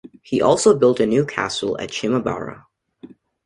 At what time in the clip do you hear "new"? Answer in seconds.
1.05-1.27